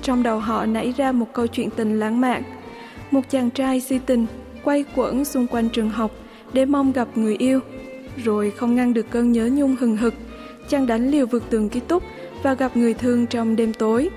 Trong 0.01 0.23
đầu 0.23 0.39
họ 0.39 0.65
nảy 0.65 0.93
ra 0.97 1.11
một 1.11 1.33
câu 1.33 1.47
chuyện 1.47 1.69
tình 1.69 1.99
lãng 1.99 2.21
mạn. 2.21 2.43
Một 3.11 3.21
chàng 3.29 3.49
trai 3.49 3.81
si 3.81 3.99
tình 4.05 4.25
quay 4.69 4.85
quẩn 4.95 5.25
xung 5.25 5.47
quanh 5.47 5.69
trường 5.69 5.89
học 5.89 6.11
để 6.53 6.65
mong 6.65 6.91
gặp 6.91 7.07
người 7.15 7.35
yêu. 7.35 7.59
Rồi 8.23 8.51
không 8.51 8.75
ngăn 8.75 8.93
được 8.93 9.05
cơn 9.09 9.31
nhớ 9.31 9.49
nhung 9.53 9.75
hừng 9.79 9.97
hực, 9.97 10.13
chàng 10.69 10.87
đánh 10.87 11.11
liều 11.11 11.25
vượt 11.25 11.43
tường 11.49 11.69
ký 11.69 11.79
túc 11.79 12.03
và 12.43 12.53
gặp 12.53 12.77
người 12.77 12.93
thương 12.93 13.27
trong 13.27 13.55
đêm 13.55 13.73
tối. 13.73 14.09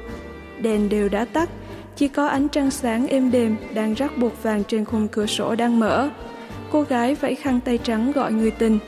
Đèn 0.60 0.88
đều 0.88 1.08
đã 1.08 1.24
tắt, 1.24 1.48
chỉ 1.96 2.08
có 2.08 2.26
ánh 2.26 2.48
trăng 2.48 2.70
sáng 2.70 3.06
êm 3.06 3.30
đềm 3.30 3.56
đang 3.74 3.94
rắc 3.94 4.18
bột 4.18 4.32
vàng 4.42 4.64
trên 4.64 4.84
khung 4.84 5.08
cửa 5.08 5.26
sổ 5.26 5.54
đang 5.54 5.80
mở. 5.80 6.10
Cô 6.72 6.82
gái 6.82 7.14
vẫy 7.14 7.34
khăn 7.34 7.60
tay 7.64 7.78
trắng 7.78 8.12
gọi 8.12 8.32
người 8.32 8.50
tình. 8.50 8.78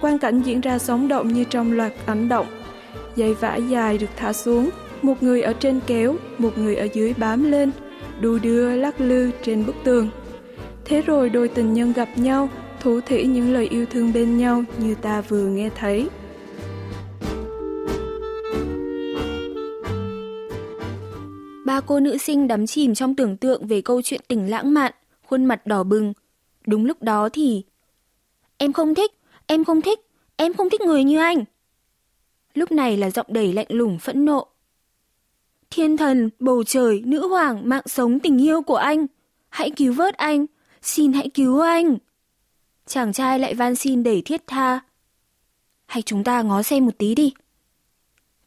Quan 0.00 0.18
cảnh 0.18 0.40
diễn 0.40 0.60
ra 0.60 0.78
sống 0.78 1.08
động 1.08 1.28
như 1.28 1.44
trong 1.44 1.72
loạt 1.72 1.92
ảnh 2.06 2.28
động. 2.28 2.46
Dây 3.16 3.34
vải 3.34 3.68
dài 3.68 3.98
được 3.98 4.10
thả 4.16 4.32
xuống, 4.32 4.70
một 5.02 5.22
người 5.22 5.42
ở 5.42 5.52
trên 5.52 5.80
kéo, 5.86 6.16
một 6.38 6.58
người 6.58 6.76
ở 6.76 6.88
dưới 6.92 7.14
bám 7.18 7.50
lên, 7.50 7.70
đu 8.20 8.38
đưa 8.38 8.76
lắc 8.76 9.00
lư 9.00 9.30
trên 9.42 9.66
bức 9.66 9.74
tường. 9.84 10.10
Thế 10.90 11.02
rồi 11.02 11.30
đôi 11.30 11.48
tình 11.48 11.74
nhân 11.74 11.92
gặp 11.92 12.08
nhau, 12.16 12.48
thú 12.80 13.00
thỉ 13.00 13.24
những 13.24 13.52
lời 13.52 13.68
yêu 13.68 13.86
thương 13.86 14.12
bên 14.12 14.38
nhau 14.38 14.64
như 14.78 14.94
ta 14.94 15.20
vừa 15.20 15.46
nghe 15.46 15.70
thấy. 15.74 16.08
Ba 21.66 21.80
cô 21.80 22.00
nữ 22.00 22.18
sinh 22.18 22.48
đắm 22.48 22.66
chìm 22.66 22.94
trong 22.94 23.14
tưởng 23.14 23.36
tượng 23.36 23.66
về 23.66 23.80
câu 23.80 24.02
chuyện 24.02 24.20
tình 24.28 24.50
lãng 24.50 24.74
mạn, 24.74 24.92
khuôn 25.26 25.44
mặt 25.44 25.66
đỏ 25.66 25.82
bừng. 25.82 26.12
Đúng 26.66 26.86
lúc 26.86 27.02
đó 27.02 27.28
thì... 27.32 27.64
Em 28.58 28.72
không 28.72 28.94
thích, 28.94 29.12
em 29.46 29.64
không 29.64 29.82
thích, 29.82 29.98
em 30.36 30.54
không 30.54 30.70
thích 30.70 30.80
người 30.80 31.04
như 31.04 31.18
anh. 31.18 31.44
Lúc 32.54 32.72
này 32.72 32.96
là 32.96 33.10
giọng 33.10 33.26
đầy 33.28 33.52
lạnh 33.52 33.66
lùng 33.68 33.98
phẫn 33.98 34.24
nộ. 34.24 34.46
Thiên 35.70 35.96
thần, 35.96 36.30
bầu 36.38 36.64
trời, 36.64 37.02
nữ 37.04 37.28
hoàng, 37.28 37.68
mạng 37.68 37.84
sống 37.86 38.20
tình 38.20 38.42
yêu 38.42 38.62
của 38.62 38.76
anh. 38.76 39.06
Hãy 39.48 39.70
cứu 39.70 39.92
vớt 39.92 40.14
anh, 40.16 40.46
xin 40.82 41.12
hãy 41.12 41.28
cứu 41.28 41.60
anh. 41.60 41.98
Chàng 42.86 43.12
trai 43.12 43.38
lại 43.38 43.54
van 43.54 43.76
xin 43.76 44.02
đầy 44.02 44.22
thiết 44.22 44.46
tha. 44.46 44.80
Hay 45.86 46.02
chúng 46.02 46.24
ta 46.24 46.42
ngó 46.42 46.62
xem 46.62 46.86
một 46.86 46.98
tí 46.98 47.14
đi. 47.14 47.32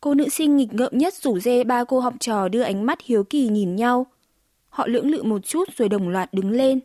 Cô 0.02 0.14
nữ 0.14 0.30
sinh 0.30 0.58
nghịch 0.58 0.74
ngợm 0.74 0.98
nhất 0.98 1.14
rủ 1.14 1.40
dê 1.40 1.64
ba 1.64 1.84
cô 1.84 2.00
học 2.00 2.14
trò 2.20 2.48
đưa 2.48 2.62
ánh 2.62 2.86
mắt 2.86 3.02
hiếu 3.02 3.24
kỳ 3.24 3.48
nhìn 3.48 3.76
nhau. 3.76 4.06
Họ 4.70 4.88
lưỡng 4.88 5.12
lự 5.12 5.24
một 5.24 5.46
chút 5.46 5.70
rồi 5.78 5.90
đồng 5.90 6.10
loạt 6.10 6.34
đứng 6.34 6.52
lên. 6.52 6.80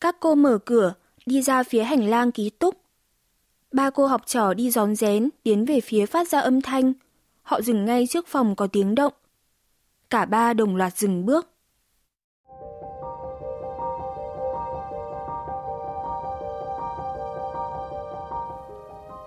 Các 0.00 0.16
cô 0.20 0.34
mở 0.34 0.58
cửa, 0.64 0.94
đi 1.26 1.42
ra 1.42 1.62
phía 1.62 1.82
hành 1.82 2.04
lang 2.04 2.32
ký 2.32 2.50
túc. 2.50 2.74
Ba 3.72 3.90
cô 3.90 4.06
học 4.06 4.26
trò 4.26 4.54
đi 4.54 4.70
gión 4.70 4.96
rén, 4.96 5.28
tiến 5.42 5.64
về 5.64 5.80
phía 5.80 6.06
phát 6.06 6.28
ra 6.28 6.40
âm 6.40 6.60
thanh. 6.60 6.92
Họ 7.42 7.60
dừng 7.60 7.84
ngay 7.84 8.06
trước 8.06 8.26
phòng 8.26 8.56
có 8.56 8.66
tiếng 8.66 8.94
động. 8.94 9.12
Cả 10.10 10.24
ba 10.24 10.52
đồng 10.52 10.76
loạt 10.76 10.96
dừng 10.96 11.26
bước. 11.26 11.55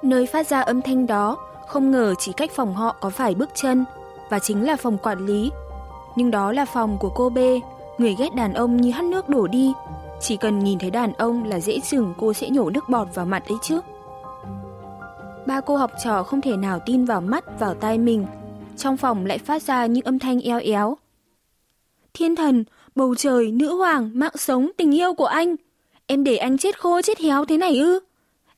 Nơi 0.10 0.26
phát 0.26 0.48
ra 0.48 0.62
âm 0.62 0.82
thanh 0.82 1.08
đó, 1.08 1.38
không 1.68 1.92
ngờ 1.92 2.16
chỉ 2.20 2.32
cách 2.34 2.52
phòng 2.52 2.74
họ 2.74 2.96
có 3.00 3.10
phải 3.10 3.36
bước 3.36 3.50
chân, 3.56 3.86
và 4.30 4.40
chính 4.40 4.66
là 4.66 4.76
phòng 4.76 4.98
quản 4.98 5.26
lý. 5.26 5.52
Nhưng 6.16 6.32
đó 6.32 6.52
là 6.52 6.66
phòng 6.66 6.98
của 7.00 7.10
cô 7.10 7.30
B, 7.30 7.38
người 7.98 8.16
ghét 8.20 8.36
đàn 8.36 8.54
ông 8.54 8.78
như 8.78 8.92
hắt 8.92 9.06
nước 9.06 9.30
đổ 9.30 9.48
đi. 9.48 9.74
Chỉ 10.22 10.38
cần 10.38 10.60
nhìn 10.60 10.80
thấy 10.80 10.92
đàn 10.92 11.14
ông 11.14 11.44
là 11.44 11.60
dễ 11.60 11.80
chừng 11.80 12.14
cô 12.18 12.34
sẽ 12.34 12.50
nhổ 12.50 12.70
nước 12.70 12.90
bọt 12.90 13.08
vào 13.16 13.26
mặt 13.26 13.44
ấy 13.48 13.58
chứ. 13.62 13.80
Ba 15.46 15.62
cô 15.62 15.76
học 15.76 15.92
trò 16.04 16.24
không 16.24 16.42
thể 16.42 16.58
nào 16.58 16.80
tin 16.86 17.06
vào 17.06 17.22
mắt, 17.22 17.60
vào 17.60 17.74
tai 17.74 17.98
mình. 17.98 18.26
Trong 18.78 18.98
phòng 18.98 19.26
lại 19.26 19.38
phát 19.38 19.62
ra 19.62 19.86
những 19.86 20.06
âm 20.06 20.20
thanh 20.20 20.42
eo 20.42 20.60
éo. 20.60 20.98
Thiên 22.14 22.36
thần, 22.36 22.64
bầu 22.96 23.16
trời, 23.16 23.52
nữ 23.52 23.76
hoàng, 23.76 24.12
mạng 24.14 24.38
sống, 24.38 24.70
tình 24.78 24.96
yêu 24.96 25.14
của 25.14 25.26
anh. 25.26 25.56
Em 26.08 26.24
để 26.24 26.38
anh 26.38 26.58
chết 26.58 26.80
khô 26.80 27.02
chết 27.02 27.20
héo 27.20 27.46
thế 27.46 27.58
này 27.58 27.78
ư? 27.78 28.00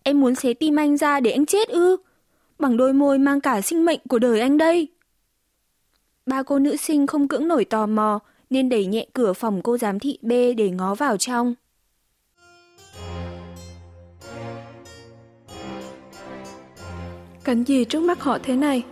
Em 0.04 0.22
muốn 0.22 0.36
xé 0.36 0.54
tim 0.54 0.76
anh 0.76 0.98
ra 0.98 1.20
để 1.20 1.32
anh 1.32 1.46
chết 1.46 1.70
ư? 1.70 1.98
Bằng 2.60 2.78
đôi 2.78 2.94
môi 2.94 3.18
mang 3.18 3.42
cả 3.42 3.62
sinh 3.62 3.86
mệnh 3.86 4.00
của 4.10 4.20
đời 4.20 4.40
anh 4.40 4.58
đây. 4.58 4.88
Ba 6.26 6.44
cô 6.44 6.60
nữ 6.60 6.76
sinh 6.76 7.08
không 7.08 7.28
cưỡng 7.28 7.48
nổi 7.48 7.66
tò 7.66 7.86
mò 7.86 8.20
nên 8.50 8.70
đẩy 8.70 8.86
nhẹ 8.86 9.06
cửa 9.14 9.34
phòng 9.34 9.62
cô 9.62 9.78
giám 9.78 10.00
thị 10.00 10.18
B 10.22 10.32
để 10.58 10.70
ngó 10.70 10.96
vào 10.96 11.18
trong. 11.18 11.56
Cảnh 17.44 17.64
gì 17.64 17.86
trước 17.86 18.00
mắt 18.00 18.20
họ 18.20 18.38
thế 18.44 18.56
này? 18.56 18.84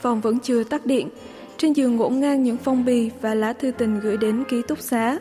Phòng 0.00 0.20
vẫn 0.20 0.38
chưa 0.40 0.64
tắt 0.64 0.86
điện. 0.86 1.08
Trên 1.56 1.72
giường 1.72 1.96
ngổn 1.96 2.20
ngang 2.20 2.42
những 2.42 2.56
phong 2.56 2.84
bì 2.84 3.10
và 3.20 3.34
lá 3.34 3.52
thư 3.52 3.70
tình 3.70 4.00
gửi 4.00 4.16
đến 4.16 4.44
ký 4.48 4.62
túc 4.68 4.78
xá. 4.80 5.18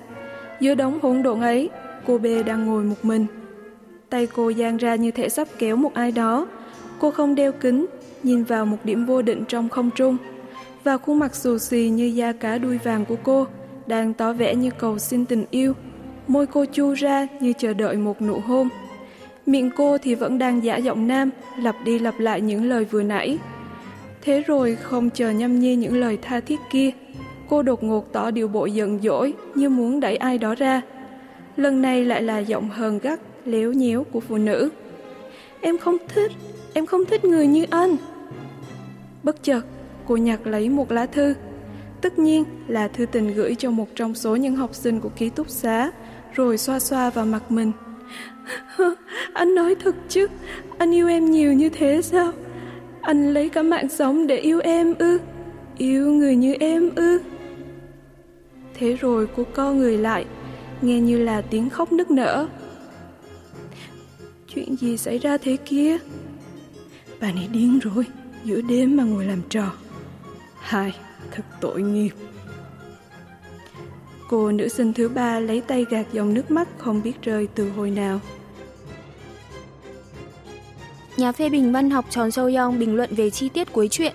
Giữa 0.60 0.76
đống 0.76 1.00
hỗn 1.02 1.24
độn 1.24 1.42
ấy, 1.42 1.70
cô 2.08 2.18
B 2.18 2.26
đang 2.46 2.66
ngồi 2.66 2.84
một 2.84 2.96
mình. 3.04 3.26
Tay 4.10 4.28
cô 4.28 4.50
dang 4.50 4.78
ra 4.78 4.96
như 4.96 5.12
thể 5.12 5.30
sắp 5.30 5.48
kéo 5.60 5.76
một 5.76 5.94
ai 5.94 6.12
đó. 6.12 6.48
Cô 7.00 7.12
không 7.12 7.36
đeo 7.36 7.52
kính, 7.52 7.86
nhìn 8.24 8.44
vào 8.44 8.66
một 8.66 8.78
điểm 8.84 9.06
vô 9.06 9.22
định 9.22 9.44
trong 9.48 9.70
không 9.70 9.90
trung. 9.96 10.18
Và 10.84 10.98
khuôn 10.98 11.20
mặt 11.20 11.36
xù 11.36 11.58
xì 11.58 11.90
như 11.90 12.06
da 12.06 12.32
cá 12.32 12.58
đuôi 12.58 12.78
vàng 12.84 13.06
của 13.06 13.16
cô 13.24 13.48
đang 13.88 14.14
tỏ 14.14 14.34
vẻ 14.34 14.56
như 14.56 14.72
cầu 14.78 15.00
xin 15.00 15.26
tình 15.26 15.46
yêu. 15.52 15.74
Môi 16.28 16.48
cô 16.48 16.66
chu 16.66 16.94
ra 16.94 17.28
như 17.40 17.54
chờ 17.58 17.74
đợi 17.74 17.96
một 17.96 18.22
nụ 18.22 18.40
hôn. 18.40 18.70
Miệng 19.46 19.72
cô 19.78 19.98
thì 19.98 20.16
vẫn 20.16 20.38
đang 20.38 20.64
giả 20.64 20.78
giọng 20.78 21.08
nam, 21.08 21.30
lặp 21.60 21.76
đi 21.86 22.00
lặp 22.00 22.20
lại 22.20 22.42
những 22.42 22.64
lời 22.64 22.86
vừa 22.86 23.04
nãy. 23.04 23.38
Thế 24.22 24.44
rồi 24.48 24.76
không 24.76 25.10
chờ 25.10 25.30
nhâm 25.30 25.60
nhi 25.60 25.76
những 25.76 25.96
lời 25.96 26.18
tha 26.22 26.40
thiết 26.40 26.60
kia, 26.72 26.92
cô 27.50 27.62
đột 27.62 27.84
ngột 27.84 28.14
tỏ 28.14 28.32
điều 28.32 28.48
bộ 28.48 28.66
giận 28.66 29.00
dỗi 29.04 29.34
như 29.56 29.70
muốn 29.70 30.00
đẩy 30.00 30.16
ai 30.16 30.38
đó 30.38 30.56
ra. 30.56 30.82
Lần 31.58 31.82
này 31.82 32.06
lại 32.06 32.22
là 32.22 32.40
giọng 32.40 32.70
hờn 32.70 33.00
gắt, 33.00 33.20
léo 33.48 33.74
nhéo 33.74 34.04
của 34.04 34.20
phụ 34.20 34.38
nữ. 34.38 34.70
Em 35.62 35.78
không 35.78 35.98
thích, 36.08 36.32
em 36.74 36.86
không 36.86 37.06
thích 37.06 37.26
người 37.26 37.48
như 37.48 37.66
anh. 37.70 37.96
Bất 39.24 39.44
chợt, 39.44 39.62
cô 40.08 40.18
nhặt 40.18 40.40
lấy 40.48 40.70
một 40.70 40.92
lá 40.92 41.06
thư. 41.06 41.34
Tất 42.02 42.20
nhiên 42.20 42.44
là 42.68 42.88
thư 42.88 43.06
tình 43.06 43.34
gửi 43.34 43.56
cho 43.56 43.72
một 43.72 43.88
trong 43.96 44.16
số 44.16 44.36
những 44.36 44.56
học 44.56 44.76
sinh 44.76 45.00
của 45.00 45.10
ký 45.10 45.30
túc 45.30 45.50
xá, 45.50 45.92
rồi 46.34 46.58
xoa 46.58 46.80
xoa 46.80 47.10
vào 47.10 47.26
mặt 47.26 47.52
mình. 47.52 47.72
anh 49.34 49.56
nói 49.56 49.76
thật 49.76 49.96
chứ, 50.10 50.28
anh 50.78 50.96
yêu 50.96 51.08
em 51.08 51.32
nhiều 51.32 51.54
như 51.54 51.70
thế 51.70 52.02
sao? 52.02 52.32
Anh 53.02 53.34
lấy 53.34 53.50
cả 53.50 53.62
mạng 53.62 53.90
sống 53.90 54.28
để 54.28 54.38
yêu 54.38 54.60
em 54.60 54.94
ư? 55.00 55.20
Yêu 55.78 56.12
người 56.12 56.36
như 56.36 56.54
em 56.60 56.90
ư? 56.96 57.20
Thế 58.74 58.94
rồi 58.94 59.28
cô 59.36 59.44
co 59.54 59.72
người 59.72 59.98
lại, 59.98 60.26
nghe 60.82 61.00
như 61.00 61.24
là 61.24 61.42
tiếng 61.42 61.70
khóc 61.70 61.92
nức 61.92 62.12
nở. 62.12 62.48
Chuyện 64.48 64.76
gì 64.78 64.98
xảy 64.98 65.18
ra 65.18 65.38
thế 65.38 65.58
kia? 65.66 65.98
Bà 67.20 67.32
này 67.32 67.50
điên 67.52 67.80
rồi, 67.80 68.06
giữa 68.44 68.62
đêm 68.62 68.98
mà 68.98 69.04
ngồi 69.04 69.26
làm 69.26 69.42
trò. 69.50 69.74
Hai, 70.60 70.94
thật 71.32 71.44
tội 71.62 71.82
nghiệp. 71.82 72.12
Cô 74.30 74.52
nữ 74.52 74.68
sinh 74.68 74.94
thứ 74.94 75.10
ba 75.10 75.40
lấy 75.40 75.62
tay 75.62 75.86
gạt 75.90 76.06
dòng 76.14 76.34
nước 76.34 76.52
mắt 76.52 76.68
không 76.78 77.02
biết 77.04 77.22
rơi 77.22 77.48
từ 77.56 77.70
hồi 77.70 77.92
nào. 77.92 78.20
Nhà 81.18 81.32
phê 81.32 81.50
bình 81.50 81.72
văn 81.72 81.90
học 81.90 82.06
Tròn 82.10 82.32
Sâu 82.32 82.52
Yong 82.56 82.80
bình 82.80 82.96
luận 82.96 83.10
về 83.16 83.30
chi 83.30 83.50
tiết 83.50 83.74
cuối 83.74 83.88
truyện. 83.88 84.14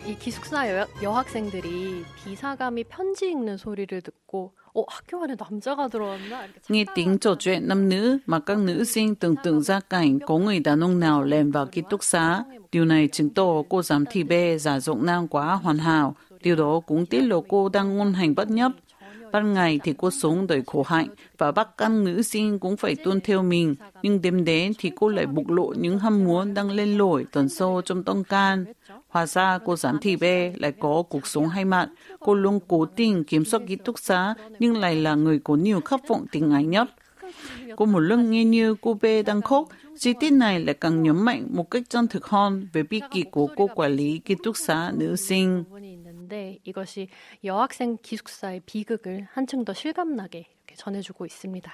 이 0.06 0.16
기숙사 0.18 0.70
여, 0.74 0.86
여학생들이 1.02 2.04
비사감이 2.24 2.84
편지 2.84 3.30
읽는 3.30 3.56
소리를 3.56 4.00
듣고 4.00 4.52
어, 4.74 4.84
학교 4.88 5.22
안에 5.22 5.36
남자가 5.38 5.88
들어왔나? 5.88 6.44
이렇게 6.46 6.60
Nghe 6.70 6.84
tiếng 6.94 7.18
trò 7.18 7.34
chuyện 7.34 7.68
nam 7.68 7.88
nữ 7.88 8.18
mà 8.26 8.40
các 8.40 8.58
nữ 8.58 8.84
sinh 8.84 9.14
tưởng 9.14 9.34
tượng 9.42 9.62
ra 9.62 9.80
cảnh 9.80 10.18
có 10.20 10.38
người 10.38 10.60
đàn 10.60 10.80
ông 10.80 11.00
nào 11.00 11.22
lèn 11.22 11.50
vào 11.50 11.66
ký 11.66 11.82
túc 11.90 12.04
xá. 12.04 12.44
Điều 12.72 12.84
này 12.84 13.08
chứng 13.08 13.30
tỏ 13.30 13.62
cô 13.68 13.82
giám 13.82 14.04
thị 14.10 14.22
B 14.22 14.32
giả 14.60 14.80
dụng 14.80 15.06
năng 15.06 15.28
quá 15.28 15.54
hoàn 15.54 15.78
hảo. 15.78 16.14
Điều 16.42 16.56
đó 16.56 16.80
cũng 16.86 17.06
tiết 17.06 17.20
lộ 17.20 17.40
cô 17.40 17.68
đang 17.68 17.96
ngôn 17.96 18.12
hành 18.12 18.34
bất 18.34 18.50
nhấp. 18.50 18.72
Ban 19.31 19.53
ngày 19.53 19.79
thì 19.83 19.93
cô 19.97 20.11
sống 20.11 20.47
đời 20.47 20.61
khổ 20.67 20.83
hạnh 20.87 21.07
và 21.37 21.51
bắt 21.51 21.77
căn 21.77 22.03
nữ 22.03 22.21
sinh 22.21 22.59
cũng 22.59 22.77
phải 22.77 22.95
tuân 22.95 23.21
theo 23.21 23.43
mình. 23.43 23.75
Nhưng 24.01 24.21
đêm 24.21 24.45
đến 24.45 24.73
thì 24.79 24.91
cô 24.95 25.07
lại 25.09 25.25
bộc 25.25 25.49
lộ 25.49 25.73
những 25.77 25.99
ham 25.99 26.23
muốn 26.23 26.53
đang 26.53 26.71
lên 26.71 26.97
lổi 26.97 27.25
tần 27.31 27.49
sâu 27.49 27.81
trong 27.85 28.03
tâm 28.03 28.23
can. 28.23 28.65
Hóa 29.07 29.25
ra 29.25 29.59
cô 29.65 29.75
giám 29.75 29.97
thị 30.01 30.15
B 30.15 30.23
lại 30.55 30.71
có 30.79 31.03
cuộc 31.09 31.27
sống 31.27 31.49
hay 31.49 31.65
mặt. 31.65 31.89
Cô 32.19 32.33
luôn 32.33 32.59
cố 32.67 32.85
tình 32.85 33.23
kiểm 33.23 33.45
soát 33.45 33.61
ký 33.67 33.75
túc 33.75 33.99
xá 33.99 34.33
nhưng 34.59 34.77
lại 34.77 34.95
là 34.95 35.15
người 35.15 35.39
có 35.43 35.55
nhiều 35.55 35.81
khát 35.81 36.07
vọng 36.07 36.25
tình 36.31 36.51
ái 36.51 36.63
nhất. 36.63 36.89
Cô 37.75 37.85
một 37.85 37.99
lần 37.99 38.31
nghe 38.31 38.45
như 38.45 38.75
cô 38.81 38.93
B 38.93 39.05
đang 39.25 39.41
khóc, 39.41 39.67
chi 39.97 40.13
tiết 40.19 40.31
này 40.31 40.59
lại 40.59 40.73
càng 40.73 41.03
nhấn 41.03 41.25
mạnh 41.25 41.47
một 41.49 41.71
cách 41.71 41.83
chân 41.89 42.07
thực 42.07 42.25
hơn 42.25 42.67
về 42.73 42.83
bi 42.83 43.01
kịch 43.11 43.31
của 43.31 43.47
cô 43.55 43.67
quản 43.75 43.91
lý 43.91 44.17
ký 44.17 44.35
túc 44.43 44.57
xá 44.57 44.91
nữ 44.95 45.15
sinh. 45.15 45.63
부분이 46.30 46.30
있는데 46.30 46.58
이것이 46.64 47.08
여학생 47.44 47.98
기숙사의 48.02 48.62
비극을 48.66 49.26
한층 49.32 49.64
더 49.64 49.72
실감나게 49.72 50.38
이렇게 50.38 50.74
전해주고 50.76 51.26
있습니다. 51.26 51.72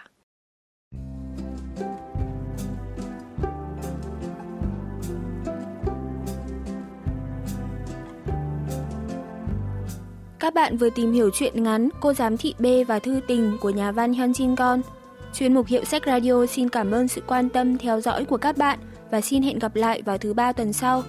Các 10.39 10.55
bạn 10.55 10.77
vừa 10.77 10.91
tìm 10.91 11.13
hiểu 11.13 11.31
chuyện 11.35 11.63
ngắn 11.63 11.89
Cô 12.01 12.13
giám 12.13 12.37
thị 12.37 12.55
B 12.59 12.67
và 12.89 12.99
thư 12.99 13.21
tình 13.29 13.59
của 13.61 13.71
nhà 13.71 13.93
văn 13.93 14.13
Hyun 14.13 14.33
Jin 14.33 14.57
Gon. 14.57 14.83
Chuyên 15.33 15.55
mục 15.55 15.67
Hiệu 15.67 15.85
sách 15.85 16.03
Radio 16.07 16.47
xin 16.47 16.69
cảm 16.69 16.91
ơn 16.91 17.09
sự 17.09 17.23
quan 17.27 17.49
tâm 17.49 17.79
theo 17.79 18.01
dõi 18.01 18.25
của 18.25 18.37
các 18.37 18.57
bạn 18.57 18.79
và 19.11 19.21
xin 19.21 19.43
hẹn 19.43 19.59
gặp 19.59 19.77
lại 19.77 20.03
vào 20.03 20.19
thứ 20.19 20.35
ba 20.35 20.53
tuần 20.53 20.73
sau. 20.73 21.03